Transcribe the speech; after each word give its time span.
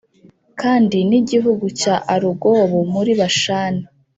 kandi 0.61 0.97
n’igihugu 1.09 1.65
cya 1.81 1.95
Arugobu 2.13 2.77
muri 2.93 3.11
Bashani 3.19 3.83